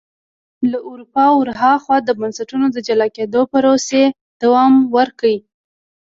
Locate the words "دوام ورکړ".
4.41-5.29